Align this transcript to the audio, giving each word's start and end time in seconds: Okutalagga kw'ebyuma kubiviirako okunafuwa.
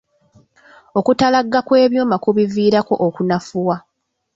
Okutalagga 0.99 1.59
kw'ebyuma 1.67 2.15
kubiviirako 2.23 2.93
okunafuwa. 3.07 3.75